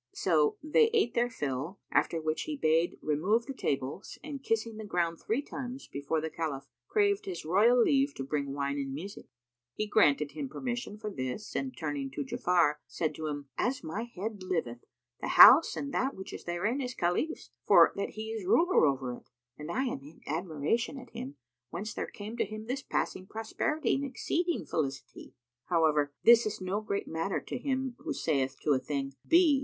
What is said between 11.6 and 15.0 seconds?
turning to Ja'afar, said to him, "As my head liveth,